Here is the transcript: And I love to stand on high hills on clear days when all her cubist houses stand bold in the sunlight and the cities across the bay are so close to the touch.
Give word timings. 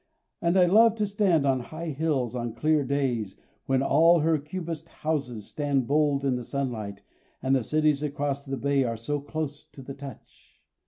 And 0.41 0.57
I 0.57 0.65
love 0.65 0.95
to 0.95 1.05
stand 1.05 1.45
on 1.45 1.59
high 1.59 1.89
hills 1.89 2.33
on 2.35 2.55
clear 2.55 2.83
days 2.83 3.37
when 3.67 3.83
all 3.83 4.21
her 4.21 4.39
cubist 4.39 4.89
houses 4.89 5.45
stand 5.45 5.85
bold 5.85 6.25
in 6.25 6.37
the 6.37 6.43
sunlight 6.43 7.03
and 7.43 7.55
the 7.55 7.61
cities 7.63 8.01
across 8.01 8.43
the 8.43 8.57
bay 8.57 8.83
are 8.83 8.97
so 8.97 9.19
close 9.19 9.63
to 9.63 9.83
the 9.83 9.93
touch. 9.93 10.59